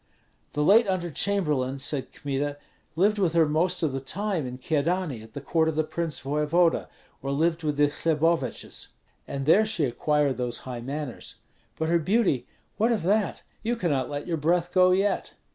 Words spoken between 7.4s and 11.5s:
with the Hleboviches; and there she acquired those high manners.